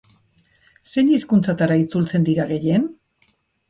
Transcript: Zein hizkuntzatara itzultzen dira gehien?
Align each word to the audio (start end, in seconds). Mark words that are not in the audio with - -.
Zein 0.93 1.13
hizkuntzatara 1.13 1.79
itzultzen 1.85 2.29
dira 2.33 2.51
gehien? 2.57 2.93